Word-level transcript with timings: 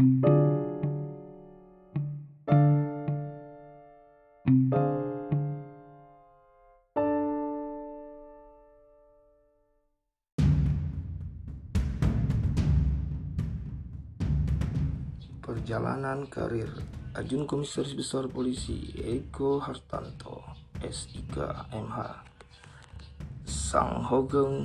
Perjalanan 0.00 0.16
karir 16.32 16.72
Ajun 17.12 17.44
Komisaris 17.44 17.92
Besar 17.92 18.32
Polisi 18.32 18.96
Eko 19.04 19.60
Hartanto 19.60 20.40
SIK 20.80 21.68
MH 21.76 21.98
Sang 23.44 24.00
Hogeng 24.08 24.64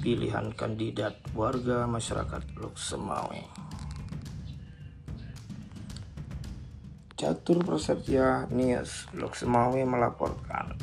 Pilihan 0.00 0.48
kandidat 0.56 1.20
warga 1.36 1.84
masyarakat 1.84 2.56
Lok 2.56 2.80
Catur 7.24 7.64
Prasetya 7.64 8.52
Nias 8.52 9.08
Lok 9.16 9.32
Semawe 9.32 9.80
melaporkan 9.80 10.76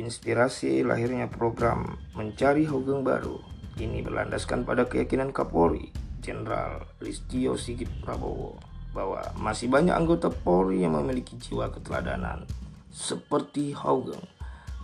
Inspirasi 0.00 0.80
lahirnya 0.80 1.28
program 1.28 2.00
Mencari 2.16 2.64
Hogeng 2.64 3.04
Baru 3.04 3.44
ini 3.76 4.00
berlandaskan 4.00 4.64
pada 4.64 4.88
keyakinan 4.88 5.28
Kapolri 5.36 5.92
Jenderal 6.24 6.88
Listio 7.04 7.60
Sigit 7.60 7.92
Prabowo 8.00 8.56
bahwa 8.96 9.28
masih 9.36 9.68
banyak 9.68 9.92
anggota 9.92 10.32
Polri 10.32 10.88
yang 10.88 10.96
memiliki 10.96 11.36
jiwa 11.36 11.68
keteladanan 11.68 12.48
seperti 12.88 13.76
Haugeng. 13.76 14.24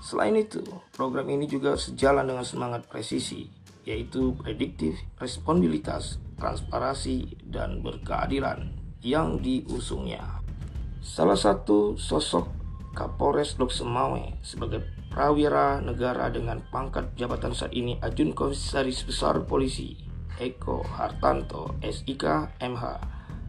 Selain 0.05 0.37
itu, 0.37 0.61
program 0.93 1.33
ini 1.33 1.49
juga 1.49 1.81
sejalan 1.81 2.29
dengan 2.29 2.45
semangat 2.45 2.85
presisi, 2.85 3.49
yaitu 3.89 4.37
prediktif, 4.37 5.01
responsibilitas, 5.17 6.21
transparansi, 6.37 7.41
dan 7.49 7.81
berkeadilan 7.81 8.77
yang 9.01 9.41
diusungnya. 9.41 10.40
Salah 11.01 11.37
satu 11.37 11.97
sosok 11.97 12.45
Kapolres 12.93 13.57
Lok 13.57 13.73
sebagai 14.45 14.85
prawira 15.09 15.81
negara 15.81 16.29
dengan 16.29 16.61
pangkat 16.69 17.17
jabatan 17.17 17.57
saat 17.57 17.73
ini 17.73 17.97
Ajun 18.05 18.37
Komisaris 18.37 19.09
Besar 19.09 19.41
Polisi 19.49 19.97
Eko 20.37 20.85
Hartanto 20.85 21.81
SIK 21.81 22.57
MH. 22.61 22.85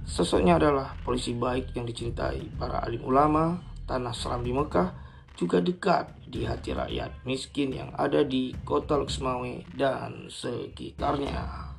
Sosoknya 0.07 0.63
adalah 0.63 0.95
polisi 1.03 1.35
baik 1.35 1.75
yang 1.75 1.83
dicintai 1.83 2.55
para 2.55 2.87
alim 2.87 3.03
ulama, 3.03 3.59
tanah 3.83 4.15
seram 4.15 4.47
di 4.47 4.55
Mekah, 4.55 4.95
juga 5.35 5.59
dekat 5.59 6.07
di 6.31 6.47
hati 6.47 6.71
rakyat 6.71 7.27
miskin 7.27 7.75
yang 7.75 7.91
ada 7.99 8.23
di 8.23 8.55
kota 8.63 8.95
Luxmawe 8.95 9.75
dan 9.75 10.31
sekitarnya. 10.31 11.71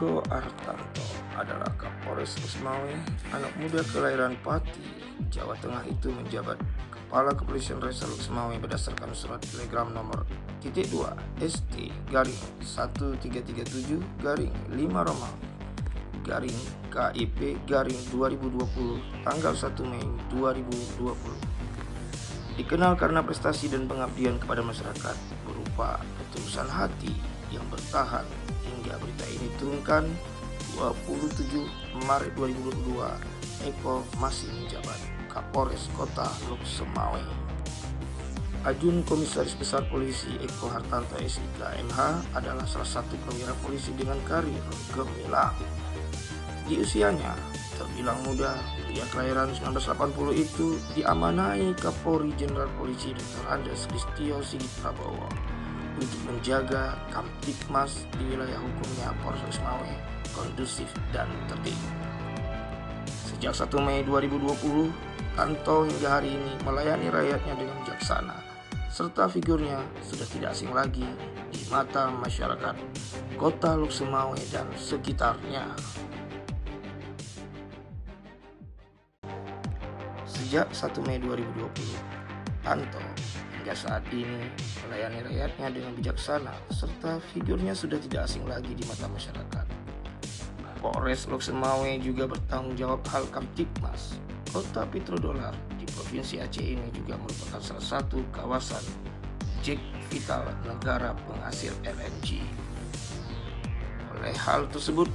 Eko 0.00 0.24
Hartanto 0.32 1.04
adalah 1.36 1.68
Kapolres 1.76 2.32
Luxmawe, 2.40 2.88
anak 3.36 3.52
muda 3.60 3.84
kelahiran 3.84 4.32
Pati, 4.40 4.80
Jawa 5.28 5.52
Tengah 5.60 5.84
itu 5.92 6.08
menjabat 6.08 6.56
Kepala 6.88 7.36
Kepolisian 7.36 7.84
Resor 7.84 8.08
Semawe 8.16 8.56
berdasarkan 8.56 9.12
surat 9.12 9.44
telegram 9.44 9.92
nomor 9.92 10.24
titik 10.64 10.88
2 10.88 11.04
ST 11.44 11.92
garing 12.08 12.40
1337 12.64 14.24
garing 14.24 14.48
5 14.72 14.88
Roma 14.88 15.28
garing 16.24 16.56
KIP 16.88 17.60
garing 17.68 18.00
2020 18.08 19.04
tanggal 19.20 19.52
1 19.52 19.84
Mei 19.84 20.08
2020 20.32 22.56
dikenal 22.56 22.96
karena 22.96 23.20
prestasi 23.20 23.68
dan 23.68 23.84
pengabdian 23.84 24.40
kepada 24.40 24.64
masyarakat 24.64 25.16
berupa 25.44 26.00
ketulusan 26.16 26.72
hati 26.72 27.12
yang 27.52 27.68
bertahan 27.68 28.24
berita 29.00 29.26
ini 29.26 29.48
turunkan 29.56 30.04
27 30.76 32.04
Maret 32.06 32.32
2022 32.36 33.00
Eko 33.66 34.04
masih 34.16 34.48
menjabat 34.56 35.00
Kapolres 35.28 35.90
Kota 35.92 36.28
Luk 36.48 36.60
Semawe. 36.64 37.20
Ajun 38.60 39.00
Komisaris 39.08 39.56
Besar 39.56 39.88
Polisi 39.88 40.36
Eko 40.40 40.68
Hartanto 40.68 41.16
SIK 41.16 41.80
MH 41.88 41.98
adalah 42.36 42.64
salah 42.68 42.88
satu 42.88 43.16
perwira 43.24 43.56
polisi 43.64 43.92
dengan 43.96 44.20
karir 44.28 44.60
gemilang. 44.92 45.56
Di 46.68 46.76
usianya, 46.76 47.32
terbilang 47.80 48.20
muda, 48.28 48.52
pria 48.84 49.04
kelahiran 49.10 49.50
1980 49.56 50.44
itu 50.44 50.76
diamanai 50.92 51.72
Kapolri 51.80 52.36
Jenderal 52.36 52.68
Polisi 52.76 53.16
Dr. 53.16 53.44
Andes 53.48 53.88
Kristio 53.88 54.44
Sigit 54.44 54.70
Prabowo 54.84 55.49
menjaga 56.24 56.96
Kamtipmas 57.10 58.06
di 58.16 58.32
wilayah 58.32 58.60
hukumnya 58.60 59.12
Polres 59.20 59.42
Semawe 59.52 59.92
kondusif 60.32 60.88
dan 61.10 61.28
tertib. 61.50 61.76
Sejak 63.26 63.56
1 63.56 63.72
Mei 63.82 64.04
2020, 64.04 65.10
Tanto 65.30 65.86
hingga 65.86 66.20
hari 66.20 66.36
ini 66.36 66.52
melayani 66.66 67.06
rakyatnya 67.08 67.54
dengan 67.54 67.76
bijaksana, 67.80 68.36
serta 68.90 69.30
figurnya 69.30 69.78
sudah 70.02 70.26
tidak 70.26 70.52
asing 70.52 70.74
lagi 70.74 71.06
di 71.54 71.62
mata 71.70 72.10
masyarakat 72.10 72.76
kota 73.38 73.78
Luksemawe 73.78 74.36
dan 74.50 74.66
sekitarnya. 74.74 75.64
Sejak 80.26 80.68
1 80.74 81.06
Mei 81.06 81.22
2020, 81.22 82.66
Tanto 82.66 83.00
hingga 83.70 83.86
saat 83.86 84.02
ini 84.10 84.50
melayani 84.82 85.22
rakyatnya 85.30 85.70
dengan 85.70 85.94
bijaksana, 85.94 86.50
serta 86.74 87.22
figurnya 87.30 87.70
sudah 87.70 88.02
tidak 88.02 88.26
asing 88.26 88.42
lagi 88.42 88.74
di 88.74 88.82
mata 88.82 89.06
masyarakat. 89.06 89.62
Polres 90.82 91.30
Luksemawe 91.30 91.86
juga 92.02 92.26
bertanggung 92.26 92.74
jawab 92.74 93.06
hal 93.14 93.30
Kamtipmas 93.30 94.18
Kota 94.50 94.82
Petrodolar 94.90 95.54
di 95.78 95.86
Provinsi 95.86 96.42
Aceh 96.42 96.66
ini 96.66 96.90
juga 96.90 97.14
merupakan 97.14 97.62
salah 97.62 97.86
satu 98.02 98.18
kawasan 98.34 98.82
Jack 99.62 99.78
vital 100.10 100.50
negara 100.66 101.14
penghasil 101.30 101.70
LNG. 101.86 102.42
Oleh 104.18 104.34
hal 104.34 104.66
tersebut, 104.74 105.06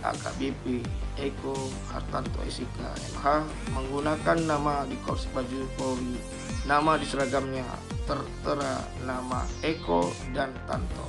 AKBP 0.00 0.80
Eko 1.20 1.52
Hartanto 1.92 2.40
SIK 2.48 2.72
MH 3.20 3.44
menggunakan 3.76 4.38
nama 4.48 4.88
di 4.88 4.96
Korps 5.04 5.28
Baju 5.36 5.60
Polri, 5.76 6.16
nama 6.64 6.96
di 6.96 7.04
seragamnya 7.04 7.68
tertera 8.08 8.80
nama 9.04 9.44
Eko 9.60 10.08
dan 10.32 10.48
Tanto 10.64 11.04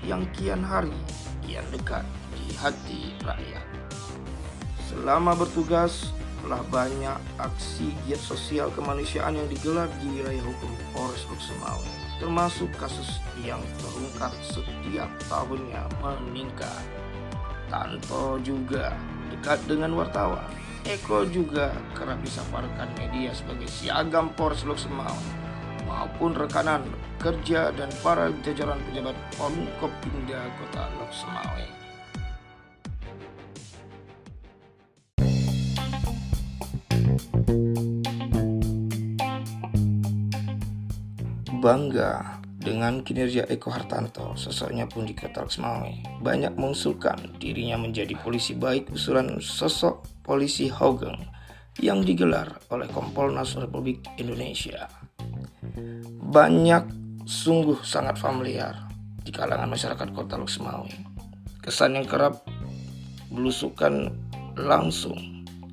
yang 0.00 0.24
kian 0.32 0.64
hari 0.64 0.96
kian 1.44 1.68
dekat 1.68 2.00
di 2.32 2.56
hati 2.56 3.12
rakyat. 3.20 3.66
Selama 4.88 5.36
bertugas, 5.36 6.16
telah 6.40 6.64
banyak 6.72 7.18
aksi 7.36 7.92
giat 8.08 8.18
sosial 8.18 8.72
kemanusiaan 8.72 9.36
yang 9.36 9.44
digelar 9.52 9.86
di 10.00 10.08
wilayah 10.08 10.40
hukum 10.42 10.72
Polres 10.96 11.28
Luksemawe, 11.28 11.86
termasuk 12.16 12.72
kasus 12.80 13.20
yang 13.44 13.60
terungkap 13.78 14.32
setiap 14.40 15.10
tahunnya 15.28 15.84
meningkat. 16.00 16.82
Tanto 17.68 18.40
juga 18.40 18.96
dekat 19.28 19.60
dengan 19.68 19.92
wartawan. 20.00 20.48
Eko 20.82 21.28
juga 21.28 21.70
kerap 21.94 22.18
disamarkan 22.24 22.90
media 22.98 23.30
sebagai 23.36 23.70
siagam 23.70 24.34
Polres 24.34 24.66
Luksemawe 24.66 25.51
maupun 25.92 26.32
rekanan 26.32 26.80
kerja 27.20 27.68
dan 27.76 27.92
para 28.00 28.32
jajaran 28.40 28.80
pejabat 28.88 29.16
Forkopimda 29.36 30.40
Kota 30.56 30.88
Luksemawe. 30.96 31.66
Bangga 41.62 42.42
dengan 42.58 43.06
kinerja 43.06 43.46
Eko 43.46 43.70
Hartanto, 43.70 44.34
sosoknya 44.34 44.90
pun 44.90 45.06
di 45.06 45.14
Kota 45.14 45.46
Semawe 45.46 46.18
banyak 46.18 46.58
mengusulkan 46.58 47.38
dirinya 47.38 47.78
menjadi 47.78 48.18
polisi 48.18 48.58
baik 48.58 48.90
usulan 48.90 49.38
sosok 49.38 50.02
polisi 50.26 50.66
Hogeng 50.66 51.22
yang 51.78 52.02
digelar 52.02 52.58
oleh 52.74 52.90
Kompolnas 52.90 53.54
Republik 53.54 54.02
Indonesia. 54.18 54.90
Banyak 56.32 56.88
sungguh 57.24 57.80
sangat 57.84 58.18
familiar 58.18 58.76
di 59.22 59.30
kalangan 59.30 59.70
masyarakat 59.70 60.08
Kota 60.12 60.40
Semawe. 60.44 60.90
Kesan 61.62 61.94
yang 61.94 62.06
kerap 62.08 62.42
belusukan 63.30 64.10
langsung 64.58 65.16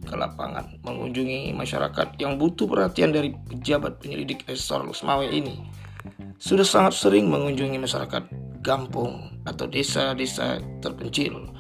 ke 0.06 0.16
lapangan 0.18 0.66
mengunjungi 0.82 1.54
masyarakat 1.54 2.18
yang 2.18 2.42
butuh 2.42 2.66
perhatian 2.66 3.14
dari 3.14 3.36
pejabat 3.50 4.02
penyelidik 4.02 4.48
Resor 4.50 4.88
Semawe 4.90 5.28
ini 5.28 5.62
sudah 6.40 6.64
sangat 6.64 6.96
sering 6.96 7.28
mengunjungi 7.28 7.78
masyarakat 7.78 8.24
kampung 8.64 9.44
atau 9.44 9.68
desa-desa 9.68 10.64
terpencil 10.80 11.52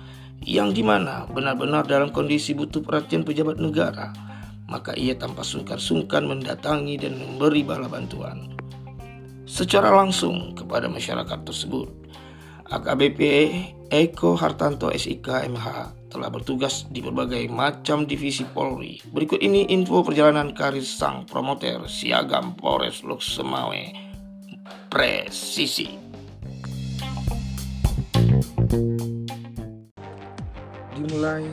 yang 0.48 0.72
di 0.72 0.80
mana 0.80 1.28
benar-benar 1.28 1.84
dalam 1.84 2.16
kondisi 2.16 2.56
butuh 2.56 2.80
perhatian 2.80 3.28
pejabat 3.28 3.60
negara, 3.60 4.16
maka 4.70 4.94
ia 4.94 5.18
tanpa 5.18 5.42
sungkan-sungkan 5.42 6.30
mendatangi 6.30 7.02
dan 7.02 7.18
memberi 7.18 7.66
bala 7.66 7.90
bantuan 7.90 8.60
secara 9.50 9.90
langsung 9.90 10.54
kepada 10.54 10.86
masyarakat 10.86 11.42
tersebut. 11.42 11.90
AKBP 12.70 13.20
Eko 13.90 14.38
Hartanto 14.38 14.94
SIK 14.94 15.50
MH 15.50 15.68
telah 16.14 16.30
bertugas 16.30 16.86
di 16.94 17.02
berbagai 17.02 17.50
macam 17.50 18.06
divisi 18.06 18.46
Polri. 18.46 19.02
Berikut 19.10 19.42
ini 19.42 19.66
info 19.74 20.06
perjalanan 20.06 20.54
karir 20.54 20.86
sang 20.86 21.26
promoter 21.26 21.90
Siagam 21.90 22.54
Polres 22.54 23.02
Loksemawe 23.02 23.90
Presisi. 24.94 25.98
Dimulai 30.94 31.50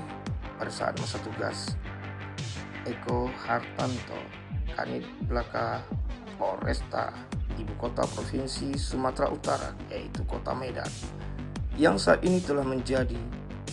pada 0.61 0.73
saat 0.73 1.01
masa 1.01 1.17
tugas 1.25 1.73
Eko 2.87 3.27
Hartanto 3.35 4.19
Kanit 4.73 5.03
Belaka 5.27 5.83
Polresta 6.39 7.11
ibu 7.57 7.73
kota 7.81 8.05
provinsi 8.05 8.77
Sumatera 8.77 9.33
Utara, 9.33 9.71
yaitu 9.89 10.23
kota 10.29 10.53
Medan, 10.53 10.89
yang 11.81 11.97
saat 11.97 12.23
ini 12.25 12.41
telah 12.41 12.65
menjadi 12.65 13.19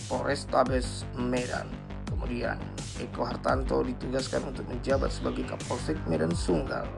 Polrestabes 0.08 1.08
Medan. 1.16 1.68
Kemudian, 2.08 2.56
Eko 3.00 3.28
Hartanto 3.28 3.84
ditugaskan 3.84 4.48
untuk 4.48 4.64
menjabat 4.68 5.12
sebagai 5.12 5.44
Kapolsek 5.44 5.96
Medan 6.08 6.32
Sunggal. 6.32 6.88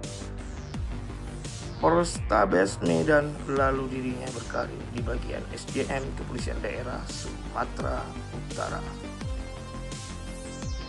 Polrestabes 1.82 2.80
Medan 2.82 3.34
lalu 3.50 3.90
dirinya 3.90 4.26
berkarir 4.32 4.80
di 4.94 5.02
bagian 5.04 5.44
SDM 5.52 6.02
Kepolisian 6.16 6.58
Daerah 6.62 7.02
Sumatera 7.10 8.00
Utara. 8.32 8.80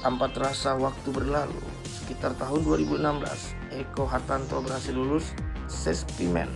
Tanpa 0.05 0.29
terasa 0.29 0.77
waktu 0.77 1.09
berlalu, 1.09 1.57
sekitar 1.83 2.37
tahun 2.37 2.61
2016, 2.63 3.73
Eko 3.73 4.05
Hartanto 4.05 4.61
berhasil 4.61 4.93
lulus 4.93 5.33
Sespimen 5.67 6.47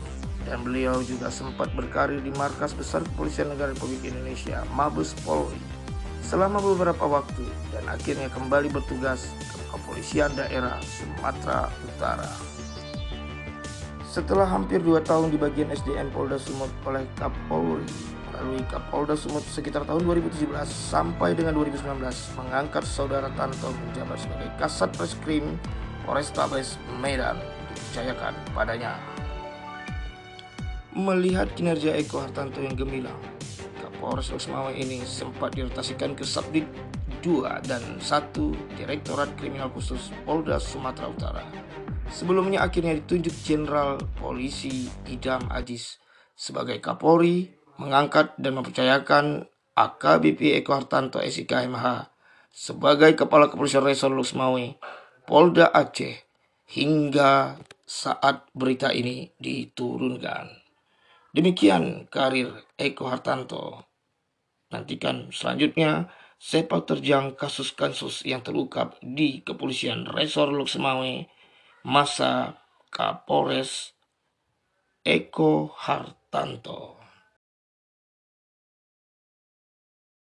dan 0.46 0.66
beliau 0.66 1.04
juga 1.06 1.30
sempat 1.30 1.70
berkarir 1.78 2.22
di 2.24 2.34
Markas 2.34 2.74
Besar 2.74 3.06
Kepolisian 3.06 3.54
Negara 3.54 3.76
Republik 3.76 4.02
Indonesia 4.08 4.66
Mabes 4.74 5.14
Polri 5.22 5.60
selama 6.22 6.62
beberapa 6.62 7.06
waktu 7.06 7.44
dan 7.76 7.84
akhirnya 7.92 8.30
kembali 8.32 8.72
bertugas 8.72 9.34
ke 9.52 9.60
Kepolisian 9.74 10.32
Daerah 10.38 10.80
Sumatera 10.86 11.68
Utara. 11.84 12.32
Setelah 14.06 14.48
hampir 14.48 14.84
dua 14.84 15.00
tahun 15.02 15.32
di 15.34 15.38
bagian 15.40 15.72
SDM 15.72 16.12
Polda 16.14 16.36
Sumut 16.36 16.72
oleh 16.84 17.08
Kapolri 17.16 17.88
melalui 18.42 18.66
Kapolda 18.66 19.14
Sumut 19.14 19.46
sekitar 19.46 19.86
tahun 19.86 20.02
2017 20.02 20.50
sampai 20.66 21.38
dengan 21.38 21.54
2019 21.62 22.02
mengangkat 22.42 22.82
saudara 22.82 23.30
Tanto 23.38 23.70
menjabat 23.70 24.18
sebagai 24.18 24.50
Kasat 24.58 24.90
Reskrim 24.98 25.62
Polrestabes 26.10 26.82
Medan 26.98 27.38
dipercayakan 27.70 28.34
padanya. 28.58 28.98
Melihat 30.98 31.54
kinerja 31.54 31.94
Eko 32.02 32.26
Hartanto 32.26 32.60
yang 32.66 32.74
gemilang, 32.74 33.16
Kapolres 33.80 34.34
Loksmawe 34.34 34.74
ini 34.74 35.06
sempat 35.06 35.54
dirotasikan 35.54 36.18
ke 36.18 36.26
Subdit 36.26 36.66
2 37.22 37.46
dan 37.70 38.02
1 38.02 38.82
Direktorat 38.82 39.30
Kriminal 39.38 39.70
Khusus 39.70 40.10
Polda 40.26 40.58
Sumatera 40.58 41.08
Utara. 41.08 41.46
Sebelumnya 42.10 42.66
akhirnya 42.66 42.98
ditunjuk 42.98 43.32
Jenderal 43.46 44.02
Polisi 44.20 44.90
Idam 45.08 45.48
Ajis 45.48 46.02
sebagai 46.36 46.82
Kapolri, 46.82 47.61
mengangkat 47.80 48.34
dan 48.40 48.58
mempercayakan 48.58 49.26
AKBP 49.78 50.60
Eko 50.60 50.76
Hartanto 50.76 51.24
SIK 51.24 51.72
MH 51.72 52.12
sebagai 52.52 53.16
Kepala 53.16 53.48
Kepolisian 53.48 53.88
Resor 53.88 54.12
Loksmawe, 54.12 54.76
Polda 55.24 55.72
Aceh 55.72 56.28
hingga 56.72 57.60
saat 57.88 58.48
berita 58.56 58.92
ini 58.92 59.32
diturunkan. 59.40 60.48
Demikian 61.32 62.12
karir 62.12 62.68
Eko 62.76 63.08
Hartanto. 63.08 63.88
Nantikan 64.72 65.32
selanjutnya 65.32 66.08
sepak 66.42 66.88
terjang 66.88 67.36
kasus-kasus 67.36 68.24
yang 68.24 68.42
terungkap 68.42 68.96
di 69.04 69.44
kepolisian 69.44 70.08
Resor 70.08 70.50
Luxemawe 70.50 71.28
masa 71.84 72.64
Kapolres 72.90 73.94
Eko 75.04 75.70
Hartanto. 75.76 77.01